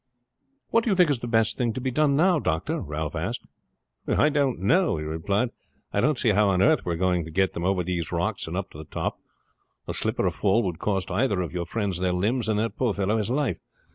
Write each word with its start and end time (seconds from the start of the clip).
"What 0.71 0.83
do 0.83 0.89
you 0.89 0.95
think 0.95 1.11
is 1.11 1.19
the 1.19 1.27
best 1.27 1.59
thing 1.59 1.73
to 1.73 1.79
be 1.79 1.91
done 1.91 2.15
now 2.15 2.39
doctor?" 2.39 2.79
Ralph 2.81 3.15
asked. 3.15 3.45
"I 4.07 4.29
don't 4.29 4.57
know," 4.57 4.97
he 4.97 5.03
replied. 5.03 5.51
"I 5.93 6.01
don't 6.01 6.17
see 6.17 6.29
how 6.29 6.49
on 6.49 6.59
earth 6.59 6.83
we 6.83 6.93
are 6.95 6.97
going 6.97 7.23
to 7.23 7.29
get 7.29 7.53
them 7.53 7.63
over 7.65 7.83
these 7.83 8.11
rocks 8.11 8.47
and 8.47 8.57
up 8.57 8.71
to 8.71 8.79
the 8.79 8.83
top. 8.85 9.19
A 9.87 9.93
slip 9.93 10.19
or 10.19 10.25
a 10.25 10.31
fall 10.31 10.63
would 10.63 10.79
cost 10.79 11.11
either 11.11 11.39
of 11.41 11.53
your 11.53 11.67
friends 11.67 11.99
their 11.99 12.13
limbs, 12.13 12.49
and 12.49 12.57
that 12.57 12.77
poor 12.79 12.95
fellow 12.95 13.17
his 13.17 13.29
life. 13.29 13.59